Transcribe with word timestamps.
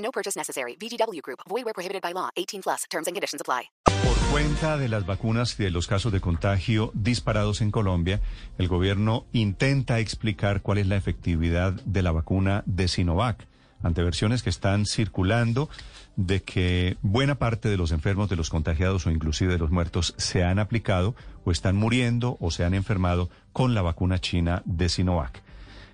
No 0.00 0.10
purchase 0.10 0.36
necessary. 0.36 0.76
VGW 0.76 1.22
Group. 1.22 1.40
Void 1.48 1.64
where 1.64 1.74
prohibited 1.74 2.02
by 2.02 2.12
law. 2.12 2.30
18 2.36 2.62
plus. 2.62 2.84
Terms 2.90 3.06
and 3.06 3.14
conditions 3.14 3.40
apply. 3.40 3.70
Por 3.84 4.16
cuenta 4.30 4.76
de 4.76 4.88
las 4.88 5.06
vacunas 5.06 5.58
y 5.58 5.64
de 5.64 5.70
los 5.70 5.86
casos 5.86 6.12
de 6.12 6.20
contagio 6.20 6.90
disparados 6.94 7.60
en 7.60 7.70
Colombia, 7.70 8.20
el 8.58 8.68
gobierno 8.68 9.26
intenta 9.32 9.98
explicar 9.98 10.62
cuál 10.62 10.78
es 10.78 10.86
la 10.86 10.96
efectividad 10.96 11.72
de 11.84 12.02
la 12.02 12.12
vacuna 12.12 12.62
de 12.66 12.88
Sinovac 12.88 13.46
ante 13.82 14.02
versiones 14.02 14.42
que 14.42 14.50
están 14.50 14.86
circulando 14.86 15.68
de 16.16 16.42
que 16.42 16.96
buena 17.02 17.36
parte 17.36 17.68
de 17.68 17.76
los 17.76 17.92
enfermos, 17.92 18.28
de 18.28 18.36
los 18.36 18.50
contagiados 18.50 19.06
o 19.06 19.10
inclusive 19.10 19.52
de 19.52 19.58
los 19.58 19.70
muertos 19.70 20.14
se 20.18 20.44
han 20.44 20.58
aplicado 20.58 21.14
o 21.44 21.50
están 21.50 21.76
muriendo 21.76 22.36
o 22.40 22.50
se 22.50 22.64
han 22.64 22.74
enfermado 22.74 23.30
con 23.52 23.74
la 23.74 23.82
vacuna 23.82 24.18
china 24.18 24.62
de 24.64 24.88
Sinovac. 24.88 25.42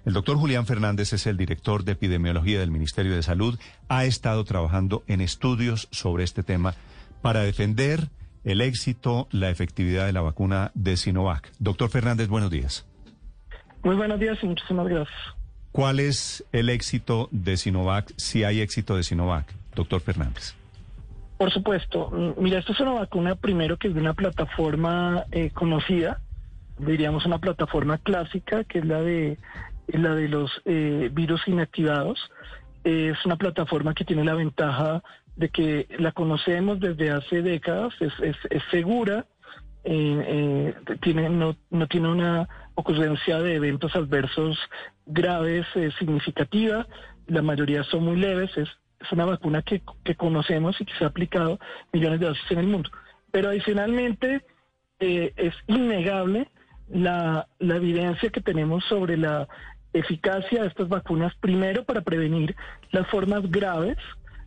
El 0.07 0.13
doctor 0.13 0.37
Julián 0.37 0.67
Fernández 0.67 1.13
es 1.15 1.27
el 1.27 1.37
director 1.37 1.83
de 1.83 1.93
epidemiología 1.93 2.61
del 2.61 2.71
Ministerio 2.71 3.17
de 3.17 3.25
Salud. 3.25 3.59
Ha 3.89 4.05
estado 4.05 4.45
trabajando 4.45 5.03
en 5.09 5.21
estudios 5.21 5.89
sobre 5.91 6.23
este 6.23 6.45
tema 6.45 6.75
para 7.23 7.41
defender 7.41 8.07
el 8.45 8.61
éxito, 8.61 9.27
la 9.33 9.51
efectividad 9.51 10.07
de 10.07 10.13
la 10.13 10.21
vacuna 10.21 10.71
de 10.75 10.97
Sinovac. 10.97 11.51
Doctor 11.59 11.91
Fernández, 11.91 12.29
buenos 12.29 12.53
días. 12.53 12.87
Muy 13.83 13.97
buenos 13.97 14.21
días 14.21 14.39
y 14.43 14.47
muchísimas 14.47 14.87
gracias. 14.87 15.19
¿Cuál 15.73 15.99
es 15.99 16.45
el 16.53 16.69
éxito 16.69 17.29
de 17.33 17.57
Sinovac, 17.57 18.13
si 18.17 18.45
hay 18.45 18.61
éxito 18.61 18.97
de 18.97 19.03
Sinovac, 19.03 19.53
doctor 19.75 20.01
Fernández? 20.01 20.55
Por 21.37 21.51
supuesto. 21.51 22.13
Mira, 22.39 22.61
esto 22.61 22.73
es 22.73 22.79
una 22.79 22.93
vacuna 22.93 23.35
primero 23.35 23.77
que 23.77 23.89
es 23.89 23.95
de 23.95 24.01
una 24.01 24.15
plataforma 24.15 25.25
eh, 25.33 25.51
conocida, 25.51 26.21
diríamos 26.79 27.27
una 27.27 27.39
plataforma 27.39 27.99
clásica, 27.99 28.63
que 28.63 28.79
es 28.79 28.85
la 28.85 29.01
de 29.01 29.37
la 29.89 30.15
de 30.15 30.29
los 30.29 30.51
eh, 30.65 31.11
virus 31.13 31.47
inactivados. 31.47 32.19
Es 32.85 33.25
una 33.25 33.37
plataforma 33.37 33.95
que 33.95 34.05
tiene 34.05 34.25
la 34.25 34.35
ventaja 34.35 35.03
de 35.37 35.49
que 35.51 35.87
la 35.99 36.13
conocemos 36.13 36.81
desde 36.81 37.11
hace 37.11 37.43
décadas, 37.43 37.93
es, 38.01 38.13
es, 38.21 38.37
es 38.49 38.63
segura, 38.71 39.27
eh, 39.85 40.25
eh, 40.27 40.97
tiene, 41.01 41.29
no, 41.29 41.57
no 41.71 41.87
tiene 41.87 42.09
una 42.09 42.49
ocurrencia 42.75 43.39
de 43.41 43.55
eventos 43.55 43.95
adversos 43.95 44.59
graves 45.07 45.67
eh, 45.75 45.91
significativa, 45.99 46.87
la 47.29 47.43
mayoría 47.43 47.85
son 47.85 48.05
muy 48.05 48.17
leves, 48.17 48.51
es, 48.57 48.69
es 49.01 49.13
una 49.13 49.25
vacuna 49.25 49.63
que, 49.63 49.83
que, 50.05 50.15
conocemos 50.15 50.81
y 50.81 50.85
que 50.85 50.95
se 50.95 51.05
ha 51.05 51.09
aplicado 51.09 51.59
millones 51.93 52.21
de 52.21 52.27
dosis 52.27 52.51
en 52.51 52.59
el 52.59 52.67
mundo. 52.67 52.91
Pero 53.31 53.51
adicionalmente 53.51 54.45
eh, 55.01 55.33
es 55.37 55.55
innegable 55.67 56.49
la, 56.89 57.47
la 57.59 57.77
evidencia 57.77 58.31
que 58.31 58.41
tenemos 58.41 58.85
sobre 58.85 59.17
la 59.17 59.49
eficacia 59.99 60.63
de 60.63 60.69
estas 60.69 60.89
vacunas, 60.89 61.35
primero 61.41 61.85
para 61.85 62.03
prevenir 62.03 62.55
las 62.91 63.07
formas 63.09 63.51
graves, 63.51 63.97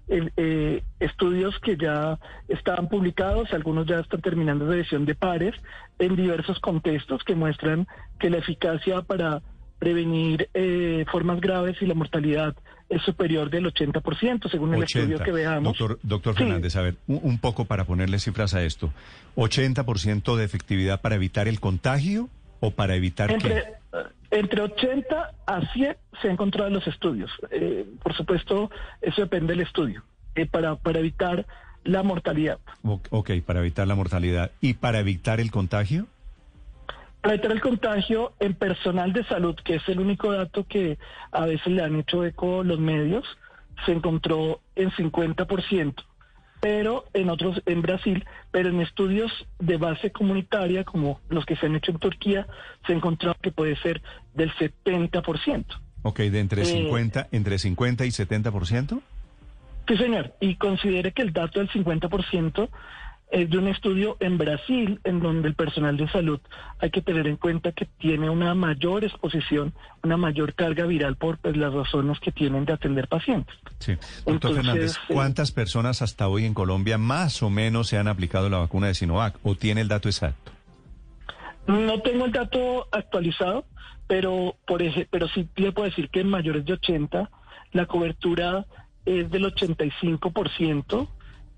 eh, 0.07 0.81
estudios 0.99 1.59
que 1.59 1.77
ya 1.77 2.17
estaban 2.47 2.89
publicados, 2.89 3.53
algunos 3.53 3.85
ya 3.85 3.99
están 3.99 4.21
terminando 4.21 4.65
de 4.65 4.77
edición 4.77 5.05
de 5.05 5.15
pares, 5.15 5.53
en 5.99 6.15
diversos 6.15 6.59
contextos 6.59 7.23
que 7.23 7.35
muestran 7.35 7.87
que 8.19 8.29
la 8.29 8.37
eficacia 8.37 9.01
para 9.01 9.41
prevenir 9.77 10.49
eh, 10.53 11.05
formas 11.11 11.39
graves 11.39 11.77
y 11.81 11.85
la 11.85 11.93
mortalidad 11.93 12.55
es 12.89 13.01
superior 13.03 13.49
del 13.51 13.65
80%, 13.65 14.49
según 14.49 14.73
el 14.73 14.83
estudio 14.83 15.19
que 15.19 15.31
veamos. 15.31 15.77
Doctor, 15.77 15.99
doctor 16.01 16.35
Fernández, 16.35 16.75
a 16.75 16.81
ver, 16.81 16.95
un, 17.07 17.19
un, 17.21 17.37
poco 17.37 17.65
para 17.65 17.85
ponerle 17.85 18.17
cifras 18.17 18.55
a 18.55 18.63
esto. 18.63 18.91
¿80% 19.35 20.35
de 20.35 20.43
efectividad 20.43 20.99
para 20.99 21.15
evitar 21.15 21.47
el 21.47 21.59
contagio 21.59 22.29
o 22.59 22.71
para 22.71 22.95
evitar 22.95 23.31
entre, 23.31 23.53
qué? 23.53 23.78
Entre 24.31 24.61
80 24.61 25.31
a 25.45 25.61
100 25.73 25.97
se 26.21 26.27
ha 26.27 26.31
encontrado 26.31 26.67
en 26.67 26.73
los 26.75 26.87
estudios. 26.87 27.31
Eh, 27.51 27.85
por 28.03 28.15
supuesto, 28.15 28.69
eso 29.01 29.21
depende 29.21 29.53
del 29.53 29.61
estudio. 29.61 30.03
Eh, 30.35 30.45
para, 30.45 30.75
para 30.75 30.99
evitar 30.99 31.45
la 31.83 32.03
mortalidad. 32.03 32.59
Ok, 32.83 33.31
para 33.45 33.59
evitar 33.59 33.87
la 33.87 33.95
mortalidad. 33.95 34.51
¿Y 34.61 34.75
para 34.75 34.99
evitar 34.99 35.39
el 35.39 35.51
contagio? 35.51 36.07
Para 37.21 37.33
evitar 37.33 37.51
el 37.51 37.61
contagio 37.61 38.33
en 38.39 38.53
personal 38.53 39.11
de 39.11 39.23
salud, 39.25 39.55
que 39.55 39.75
es 39.75 39.89
el 39.89 39.99
único 39.99 40.31
dato 40.31 40.65
que 40.65 40.97
a 41.31 41.45
veces 41.45 41.67
le 41.67 41.83
han 41.83 41.95
hecho 41.95 42.23
eco 42.23 42.63
los 42.63 42.79
medios, 42.79 43.25
se 43.85 43.91
encontró 43.91 44.61
en 44.75 44.91
50%, 44.91 45.95
pero 46.59 47.05
en 47.13 47.29
otros, 47.29 47.61
en 47.65 47.81
Brasil, 47.81 48.25
pero 48.51 48.69
en 48.69 48.81
estudios 48.81 49.31
de 49.59 49.77
base 49.77 50.11
comunitaria, 50.11 50.83
como 50.83 51.19
los 51.29 51.45
que 51.45 51.55
se 51.55 51.65
han 51.65 51.75
hecho 51.75 51.91
en 51.91 51.99
Turquía, 51.99 52.47
se 52.85 52.93
encontró 52.93 53.35
que 53.41 53.51
puede 53.51 53.75
ser 53.77 54.01
del 54.33 54.51
70%. 54.53 55.65
Ok, 56.01 56.19
de 56.19 56.39
entre, 56.39 56.61
eh, 56.63 56.65
50, 56.65 57.27
entre 57.31 57.59
50 57.59 58.05
y 58.05 58.09
70%? 58.09 59.01
Sí, 59.87 59.97
señor, 59.97 60.33
y 60.39 60.55
considere 60.55 61.11
que 61.13 61.23
el 61.23 61.33
dato 61.33 61.59
del 61.59 61.69
50% 61.69 62.69
es 63.31 63.49
de 63.49 63.57
un 63.57 63.67
estudio 63.67 64.17
en 64.19 64.37
Brasil, 64.37 64.99
en 65.03 65.19
donde 65.19 65.49
el 65.49 65.53
personal 65.53 65.97
de 65.97 66.09
salud 66.09 66.39
hay 66.79 66.89
que 66.89 67.01
tener 67.01 67.27
en 67.27 67.37
cuenta 67.37 67.71
que 67.71 67.85
tiene 67.85 68.29
una 68.29 68.55
mayor 68.55 69.03
exposición, 69.03 69.73
una 70.03 70.17
mayor 70.17 70.55
carga 70.55 70.85
viral 70.85 71.15
por 71.15 71.37
pues, 71.37 71.55
las 71.55 71.73
razones 71.73 72.19
que 72.19 72.31
tienen 72.31 72.65
de 72.65 72.73
atender 72.73 73.07
pacientes. 73.07 73.55
Sí. 73.79 73.93
Doctor 73.93 74.33
Entonces, 74.33 74.65
Fernández, 74.65 74.97
¿cuántas 75.07 75.51
personas 75.51 76.01
hasta 76.01 76.27
hoy 76.27 76.45
en 76.45 76.55
Colombia 76.55 76.97
más 76.97 77.43
o 77.43 77.49
menos 77.49 77.87
se 77.87 77.97
han 77.97 78.07
aplicado 78.07 78.49
la 78.49 78.57
vacuna 78.57 78.87
de 78.87 78.95
Sinovac 78.95 79.37
o 79.43 79.55
tiene 79.55 79.81
el 79.81 79.87
dato 79.87 80.09
exacto? 80.09 80.51
No 81.67 82.01
tengo 82.01 82.25
el 82.25 82.31
dato 82.31 82.87
actualizado, 82.91 83.65
pero, 84.07 84.55
por 84.65 84.81
ese, 84.81 85.07
pero 85.11 85.27
sí 85.27 85.47
le 85.55 85.71
puedo 85.71 85.87
decir 85.87 86.09
que 86.09 86.21
en 86.21 86.29
mayores 86.29 86.65
de 86.65 86.73
80 86.73 87.29
la 87.73 87.85
cobertura 87.85 88.65
es 89.05 89.29
del 89.29 89.45
85%. 89.53 91.07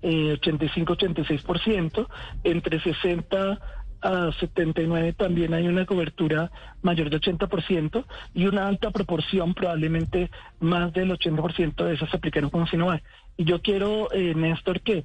Eh, 0.02 0.38
85-86%, 0.40 2.08
entre 2.44 2.80
60 2.80 3.58
a 4.02 4.32
79 4.32 5.12
también 5.12 5.54
hay 5.54 5.68
una 5.68 5.86
cobertura 5.86 6.50
mayor 6.82 7.08
de 7.08 7.20
80% 7.20 8.04
y 8.34 8.46
una 8.46 8.66
alta 8.66 8.90
proporción, 8.90 9.54
probablemente 9.54 10.28
más 10.58 10.92
del 10.92 11.12
80% 11.12 11.84
de 11.84 11.94
esas 11.94 12.10
se 12.10 12.16
aplicaron 12.16 12.50
con 12.50 12.66
Sinovac. 12.66 13.02
Y 13.36 13.44
yo 13.44 13.62
quiero, 13.62 14.12
eh, 14.12 14.34
Néstor, 14.34 14.80
que 14.80 15.04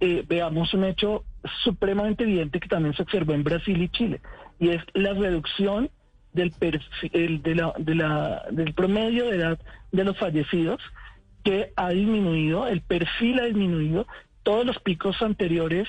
eh, 0.00 0.24
veamos 0.26 0.74
un 0.74 0.84
hecho 0.84 1.24
supremamente 1.62 2.24
evidente 2.24 2.58
que 2.58 2.68
también 2.68 2.94
se 2.94 3.02
observó 3.02 3.34
en 3.34 3.44
Brasil 3.44 3.80
y 3.80 3.88
Chile, 3.88 4.20
y 4.58 4.70
es 4.70 4.82
la 4.94 5.12
reducción 5.12 5.90
del, 6.32 6.52
del 6.58 8.74
promedio 8.74 9.26
de 9.26 9.36
edad 9.36 9.60
de 9.92 10.04
los 10.04 10.18
fallecidos 10.18 10.80
que 11.44 11.72
ha 11.76 11.90
disminuido, 11.90 12.66
el 12.66 12.80
perfil 12.80 13.40
ha 13.40 13.44
disminuido, 13.44 14.06
todos 14.42 14.64
los 14.66 14.78
picos 14.80 15.20
anteriores 15.22 15.88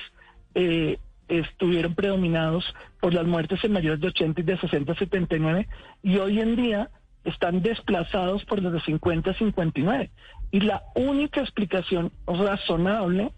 eh, 0.54 0.98
estuvieron 1.28 1.94
predominados 1.94 2.64
por 3.00 3.14
las 3.14 3.26
muertes 3.26 3.62
en 3.64 3.72
mayores 3.72 4.00
de 4.00 4.08
80 4.08 4.40
y 4.40 4.44
de 4.44 4.58
60 4.58 4.92
a 4.92 4.96
79 4.96 5.68
y 6.02 6.18
hoy 6.18 6.40
en 6.40 6.56
día 6.56 6.90
están 7.24 7.62
desplazados 7.62 8.44
por 8.44 8.62
los 8.62 8.72
de 8.72 8.80
50 8.82 9.30
a 9.30 9.34
59. 9.34 10.10
Y 10.50 10.60
la 10.60 10.84
única 10.94 11.40
explicación 11.40 12.12
razonable 12.26 13.32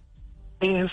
es 0.61 0.91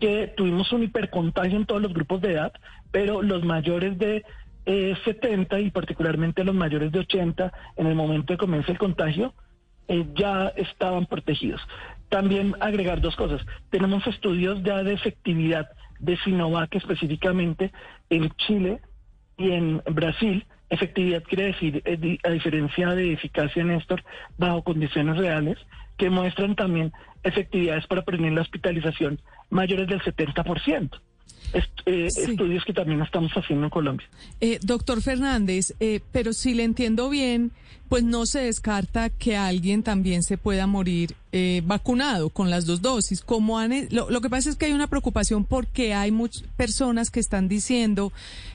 que 0.00 0.32
tuvimos 0.36 0.72
un 0.72 0.82
hipercontagio 0.82 1.56
en 1.56 1.66
todos 1.66 1.80
los 1.80 1.94
grupos 1.94 2.20
de 2.20 2.32
edad, 2.32 2.52
pero 2.90 3.22
los 3.22 3.44
mayores 3.44 3.96
de 3.98 4.24
eh, 4.66 4.94
70 5.04 5.60
y 5.60 5.70
particularmente 5.70 6.44
los 6.44 6.54
mayores 6.54 6.90
de 6.90 6.98
80 6.98 7.52
en 7.76 7.86
el 7.86 7.94
momento 7.94 8.32
de 8.32 8.38
comienzo 8.38 8.72
el 8.72 8.78
contagio 8.78 9.32
eh, 9.88 10.04
ya 10.14 10.48
estaban 10.56 11.06
protegidos. 11.06 11.60
También 12.08 12.54
agregar 12.60 13.00
dos 13.00 13.16
cosas. 13.16 13.44
Tenemos 13.70 14.06
estudios 14.06 14.62
ya 14.62 14.82
de 14.82 14.94
efectividad 14.94 15.68
de 15.98 16.16
Sinovac 16.18 16.74
específicamente 16.74 17.72
en 18.10 18.30
Chile 18.36 18.80
y 19.36 19.50
en 19.52 19.82
Brasil. 19.90 20.46
Efectividad 20.68 21.22
quiere 21.24 21.44
decir, 21.44 21.82
eh, 21.84 22.18
a 22.24 22.30
diferencia 22.30 22.88
de 22.90 23.12
eficacia, 23.12 23.64
Néstor, 23.64 24.02
bajo 24.36 24.62
condiciones 24.62 25.16
reales, 25.16 25.58
que 25.96 26.10
muestran 26.10 26.54
también 26.54 26.92
efectividades 27.22 27.86
para 27.86 28.02
prevenir 28.02 28.32
la 28.32 28.42
hospitalización 28.42 29.20
mayores 29.50 29.88
del 29.88 30.00
70%. 30.02 31.00
Est- 31.52 31.80
eh, 31.86 32.08
Sí. 32.10 32.22
estudios 32.30 32.64
que 32.64 32.72
también 32.72 33.00
estamos 33.02 33.32
haciendo 33.32 33.64
en 33.66 33.70
Colombia. 33.70 34.06
Eh, 34.40 34.58
doctor 34.62 35.00
Fernández, 35.02 35.74
eh, 35.80 36.00
pero 36.12 36.32
si 36.32 36.54
le 36.54 36.64
entiendo 36.64 37.08
bien, 37.08 37.52
pues 37.88 38.02
no 38.02 38.26
se 38.26 38.40
descarta 38.40 39.10
que 39.10 39.36
alguien 39.36 39.84
también 39.84 40.24
se 40.24 40.36
pueda 40.38 40.66
morir 40.66 41.14
eh, 41.30 41.62
vacunado 41.64 42.30
con 42.30 42.50
las 42.50 42.66
dos 42.66 42.82
dosis. 42.82 43.20
Como 43.20 43.58
han, 43.60 43.72
lo, 43.90 44.10
lo 44.10 44.20
que 44.20 44.28
pasa 44.30 44.50
es 44.50 44.56
que 44.56 44.66
hay 44.66 44.72
una 44.72 44.88
preocupación 44.88 45.44
porque 45.44 45.94
hay 45.94 46.10
muchas 46.10 46.42
personas 46.56 47.10
que 47.12 47.20
están 47.20 47.46
diciendo, 47.46 48.12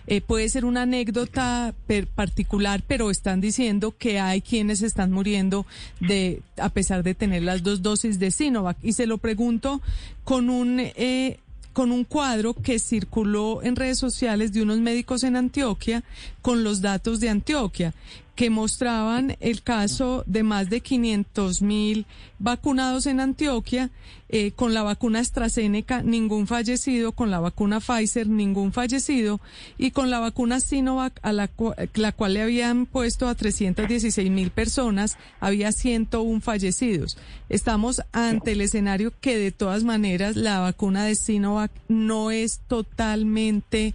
eh, 0.08 0.20
puede 0.20 0.50
ser 0.50 0.66
una 0.66 0.82
anécdota 0.82 1.74
per- 1.88 2.08
particular, 2.08 2.84
pero 2.86 3.10
están 3.10 3.40
diciendo 3.40 3.96
que 3.98 4.20
hay 4.20 4.42
quienes 4.42 4.82
están 4.82 5.12
muriendo 5.14 5.66
de 6.02 6.42
a 6.58 6.68
pesar 6.70 7.02
de 7.04 7.14
tener 7.16 7.44
las 7.44 7.64
dos 7.64 7.82
dosis 7.82 8.20
de 8.20 8.32
Sinovac. 8.32 8.78
Y 8.84 8.94
se 8.94 9.06
lo 9.08 9.18
pregunto 9.20 9.82
con 10.26 10.50
un 10.50 10.80
eh, 10.82 11.40
con 11.74 11.92
un 11.92 12.04
cuadro 12.04 12.54
que 12.54 12.80
circuló 12.80 13.64
en 13.64 13.76
redes 13.76 13.98
sociales 13.98 14.52
de 14.52 14.62
unos 14.62 14.80
médicos 14.80 15.24
en 15.24 15.36
Antioquia 15.36 16.04
con 16.42 16.64
los 16.64 16.82
datos 16.82 17.20
de 17.20 17.30
Antioquia 17.30 17.94
que 18.36 18.50
mostraban 18.50 19.36
el 19.40 19.62
caso 19.62 20.24
de 20.26 20.44
más 20.44 20.70
de 20.70 20.82
500 20.82 21.62
mil 21.62 22.06
vacunados 22.40 23.06
en 23.06 23.20
Antioquia 23.20 23.92
eh, 24.30 24.52
con 24.52 24.74
la 24.74 24.82
vacuna 24.82 25.20
AstraZeneca 25.20 26.04
ningún 26.04 26.48
fallecido, 26.48 27.12
con 27.12 27.30
la 27.30 27.42
vacuna 27.42 27.82
Pfizer 27.82 28.28
ningún 28.28 28.72
fallecido 28.72 29.42
y 29.78 29.92
con 29.92 30.10
la 30.10 30.20
vacuna 30.20 30.62
Sinovac 30.62 31.20
a 31.22 31.34
la, 31.34 31.50
la 31.96 32.12
cual 32.14 32.34
le 32.36 32.42
habían 32.42 32.86
puesto 32.86 33.28
a 33.28 33.36
316 33.36 34.32
mil 34.32 34.50
personas 34.50 35.18
había 35.40 35.72
101 35.74 36.40
fallecidos. 36.40 37.18
Estamos 37.50 38.02
ante 38.14 38.54
el 38.54 38.62
escenario 38.62 39.12
que 39.20 39.38
de 39.38 39.52
todas 39.52 39.84
maneras 39.84 40.38
la 40.38 40.60
vacuna 40.60 41.04
de 41.04 41.16
Sinovac 41.16 41.72
no 41.90 42.32
es 42.32 42.62
totalmente 42.68 43.94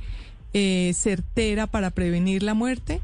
eh, 0.52 0.92
certera 0.94 1.66
para 1.66 1.90
prevenir 1.90 2.42
la 2.42 2.54
muerte. 2.54 3.00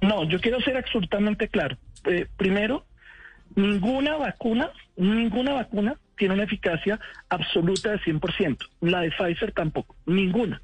No, 0.00 0.24
yo 0.24 0.40
quiero 0.40 0.60
ser 0.60 0.76
absolutamente 0.76 1.48
claro. 1.48 1.76
Eh, 2.04 2.26
primero, 2.36 2.86
ninguna 3.54 4.16
vacuna, 4.16 4.70
ninguna 4.96 5.54
vacuna 5.54 5.96
tiene 6.16 6.34
una 6.34 6.44
eficacia 6.44 6.98
absoluta 7.28 7.90
de 7.90 7.98
100%. 8.00 8.58
La 8.80 9.00
de 9.00 9.10
Pfizer 9.10 9.52
tampoco, 9.52 9.96
ninguna. 10.06 10.60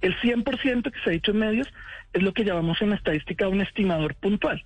El 0.00 0.16
100% 0.18 0.90
que 0.90 1.00
se 1.00 1.10
ha 1.10 1.12
dicho 1.12 1.30
en 1.30 1.38
medios 1.38 1.68
es 2.12 2.22
lo 2.22 2.32
que 2.32 2.44
llamamos 2.44 2.80
en 2.82 2.92
estadística 2.92 3.48
un 3.48 3.60
estimador 3.60 4.14
puntual. 4.16 4.64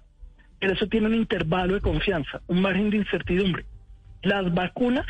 Pero 0.58 0.72
eso 0.72 0.88
tiene 0.88 1.08
un 1.08 1.14
intervalo 1.14 1.74
de 1.74 1.80
confianza, 1.80 2.40
un 2.46 2.62
margen 2.62 2.90
de 2.90 2.96
incertidumbre. 2.98 3.66
Las 4.22 4.52
vacunas 4.52 5.06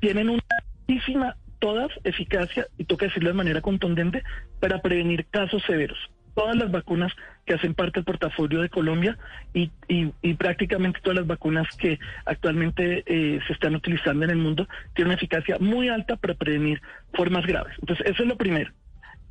tienen 0.00 0.30
una 0.30 0.42
altísima, 0.80 1.36
todas 1.58 1.90
eficacia, 2.04 2.66
y 2.78 2.84
toca 2.84 3.06
decirlo 3.06 3.28
de 3.28 3.34
manera 3.34 3.60
contundente, 3.60 4.22
para 4.58 4.80
prevenir 4.80 5.26
casos 5.26 5.62
severos. 5.66 5.98
Todas 6.34 6.56
las 6.56 6.70
vacunas 6.70 7.12
que 7.44 7.54
hacen 7.54 7.74
parte 7.74 8.00
del 8.00 8.04
portafolio 8.04 8.60
de 8.60 8.68
Colombia 8.68 9.18
y, 9.52 9.70
prácticamente 10.34 11.00
todas 11.02 11.18
las 11.18 11.26
vacunas 11.26 11.66
que 11.76 11.98
actualmente 12.24 13.04
eh, 13.06 13.40
se 13.46 13.52
están 13.52 13.74
utilizando 13.74 14.24
en 14.24 14.30
el 14.30 14.38
mundo 14.38 14.68
tienen 14.94 15.10
una 15.10 15.16
eficacia 15.16 15.56
muy 15.60 15.88
alta 15.88 16.16
para 16.16 16.34
prevenir 16.34 16.80
formas 17.14 17.46
graves. 17.46 17.74
Entonces, 17.80 18.06
eso 18.06 18.22
es 18.22 18.28
lo 18.28 18.36
primero. 18.36 18.72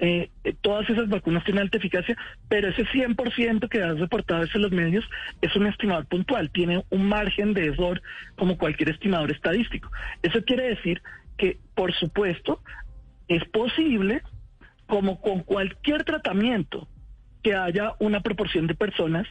Eh, 0.04 0.32
eh, 0.44 0.56
todas 0.62 0.90
esas 0.90 1.08
vacunas 1.10 1.44
tienen 1.44 1.62
alta 1.62 1.78
eficacia, 1.78 2.18
pero 2.50 2.70
ese 2.70 2.86
100% 2.86 3.70
que 3.70 3.84
has 3.84 4.00
reportado 4.00 4.44
en 4.52 4.62
los 4.62 4.72
medios 4.72 5.08
es 5.42 5.56
un 5.56 5.68
estimador 5.68 6.08
puntual, 6.08 6.50
tiene 6.50 6.84
un 6.90 7.08
margen 7.08 7.54
de 7.54 7.68
error 7.68 8.02
como 8.36 8.58
cualquier 8.58 8.90
estimador 8.90 9.32
estadístico. 9.32 9.92
Eso 10.24 10.44
quiere 10.44 10.70
decir 10.70 11.04
que, 11.38 11.60
por 11.76 11.94
supuesto, 11.94 12.64
es 13.28 13.46
posible, 13.46 14.24
como 14.92 15.22
con 15.22 15.44
cualquier 15.44 16.04
tratamiento, 16.04 16.86
que 17.42 17.56
haya 17.56 17.94
una 18.00 18.20
proporción 18.20 18.68
de 18.68 18.76
personas 18.76 19.26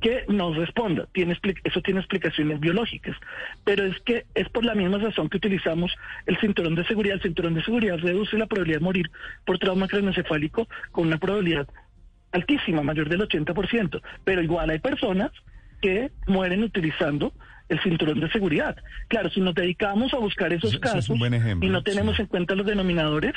que 0.00 0.24
no 0.28 0.54
responda. 0.54 1.08
Tiene, 1.12 1.36
eso 1.64 1.80
tiene 1.80 1.98
explicaciones 1.98 2.60
biológicas. 2.60 3.16
Pero 3.64 3.86
es 3.86 3.98
que 4.02 4.26
es 4.36 4.48
por 4.50 4.64
la 4.64 4.76
misma 4.76 4.98
razón 4.98 5.28
que 5.28 5.38
utilizamos 5.38 5.90
el 6.26 6.38
cinturón 6.38 6.76
de 6.76 6.84
seguridad. 6.84 7.16
El 7.16 7.22
cinturón 7.22 7.54
de 7.54 7.64
seguridad 7.64 7.98
reduce 7.98 8.38
la 8.38 8.46
probabilidad 8.46 8.78
de 8.78 8.84
morir 8.84 9.10
por 9.44 9.58
trauma 9.58 9.88
craneoencefálico 9.88 10.68
con 10.92 11.08
una 11.08 11.18
probabilidad 11.18 11.66
altísima, 12.30 12.84
mayor 12.84 13.08
del 13.08 13.22
80%. 13.22 14.00
Pero 14.22 14.42
igual 14.42 14.70
hay 14.70 14.78
personas 14.78 15.32
que 15.82 16.12
mueren 16.28 16.62
utilizando 16.62 17.32
el 17.68 17.80
cinturón 17.80 18.20
de 18.20 18.30
seguridad. 18.30 18.76
Claro, 19.08 19.28
si 19.28 19.40
nos 19.40 19.56
dedicamos 19.56 20.14
a 20.14 20.18
buscar 20.18 20.52
esos 20.52 20.74
es 20.74 20.78
casos 20.78 21.20
ejemplo, 21.20 21.68
y 21.68 21.72
no 21.72 21.82
tenemos 21.82 22.14
sí. 22.14 22.22
en 22.22 22.28
cuenta 22.28 22.54
los 22.54 22.64
denominadores, 22.64 23.34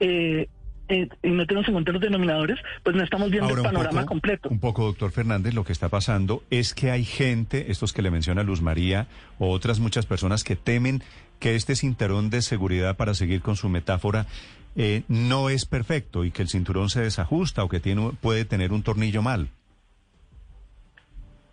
eh, 0.00 0.48
eh, 0.88 1.08
y 1.22 1.30
no 1.30 1.46
tenemos 1.46 1.66
en 1.68 1.74
cuenta 1.74 1.92
los 1.92 2.02
denominadores, 2.02 2.58
pues 2.82 2.96
no 2.96 3.02
estamos 3.02 3.30
viendo 3.30 3.48
Ahora, 3.48 3.62
el 3.62 3.66
panorama 3.66 4.00
poco, 4.00 4.08
completo. 4.08 4.48
Un 4.48 4.60
poco, 4.60 4.84
doctor 4.84 5.12
Fernández, 5.12 5.54
lo 5.54 5.64
que 5.64 5.72
está 5.72 5.88
pasando 5.88 6.42
es 6.50 6.74
que 6.74 6.90
hay 6.90 7.04
gente, 7.04 7.70
estos 7.70 7.92
que 7.92 8.02
le 8.02 8.10
menciona 8.10 8.42
Luz 8.42 8.60
María, 8.60 9.06
o 9.38 9.50
otras 9.50 9.80
muchas 9.80 10.06
personas 10.06 10.44
que 10.44 10.56
temen 10.56 11.02
que 11.38 11.54
este 11.54 11.74
cinturón 11.76 12.30
de 12.30 12.42
seguridad, 12.42 12.96
para 12.96 13.14
seguir 13.14 13.42
con 13.42 13.56
su 13.56 13.68
metáfora, 13.68 14.26
eh, 14.76 15.02
no 15.08 15.50
es 15.50 15.66
perfecto 15.66 16.24
y 16.24 16.30
que 16.30 16.42
el 16.42 16.48
cinturón 16.48 16.88
se 16.88 17.02
desajusta 17.02 17.62
o 17.64 17.68
que 17.68 17.80
tiene, 17.80 18.12
puede 18.20 18.44
tener 18.44 18.72
un 18.72 18.82
tornillo 18.82 19.22
mal. 19.22 19.48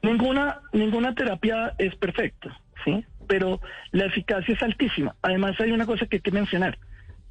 Ninguna, 0.01 0.61
ninguna 0.71 1.13
terapia 1.13 1.73
es 1.77 1.95
perfecta, 1.95 2.57
¿sí? 2.85 3.03
Pero 3.27 3.59
la 3.91 4.05
eficacia 4.05 4.53
es 4.55 4.63
altísima. 4.63 5.15
Además, 5.21 5.59
hay 5.59 5.71
una 5.71 5.85
cosa 5.85 6.05
que 6.05 6.17
hay 6.17 6.21
que 6.21 6.31
mencionar. 6.31 6.77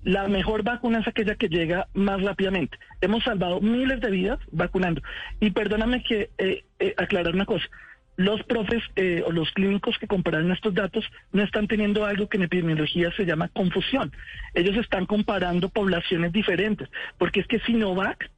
La 0.04 0.28
mejor 0.28 0.62
vacuna 0.62 1.00
es 1.00 1.08
aquella 1.08 1.34
que 1.34 1.48
llega 1.48 1.88
más 1.94 2.22
rápidamente. 2.22 2.78
Hemos 3.00 3.24
salvado 3.24 3.60
miles 3.60 4.00
de 4.00 4.10
vidas 4.10 4.38
vacunando. 4.52 5.02
Y 5.40 5.50
perdóname 5.50 6.02
que 6.02 6.30
eh, 6.38 6.64
eh, 6.78 6.94
aclarar 6.96 7.34
una 7.34 7.46
cosa. 7.46 7.66
Los 8.16 8.42
profes 8.44 8.82
eh, 8.96 9.22
o 9.24 9.30
los 9.30 9.50
clínicos 9.52 9.96
que 9.98 10.08
comparan 10.08 10.50
estos 10.50 10.74
datos 10.74 11.04
no 11.32 11.42
están 11.42 11.68
teniendo 11.68 12.04
algo 12.04 12.28
que 12.28 12.36
en 12.36 12.44
epidemiología 12.44 13.12
se 13.16 13.24
llama 13.24 13.48
confusión. 13.48 14.12
Ellos 14.54 14.76
están 14.76 15.06
comparando 15.06 15.68
poblaciones 15.68 16.32
diferentes, 16.32 16.88
porque 17.16 17.40
es 17.40 17.46
que 17.46 17.60
Sinovac 17.60 18.28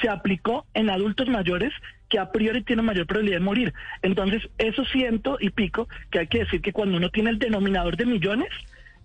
se 0.00 0.08
aplicó 0.08 0.66
en 0.74 0.90
adultos 0.90 1.28
mayores 1.28 1.72
que 2.08 2.18
a 2.18 2.30
priori 2.32 2.62
tienen 2.64 2.84
mayor 2.84 3.06
probabilidad 3.06 3.38
de 3.38 3.44
morir. 3.44 3.74
Entonces, 4.02 4.42
eso 4.58 4.84
ciento 4.86 5.38
y 5.40 5.50
pico, 5.50 5.88
que 6.10 6.20
hay 6.20 6.26
que 6.26 6.40
decir 6.40 6.60
que 6.60 6.72
cuando 6.72 6.96
uno 6.96 7.08
tiene 7.10 7.30
el 7.30 7.38
denominador 7.38 7.96
de 7.96 8.06
millones, 8.06 8.48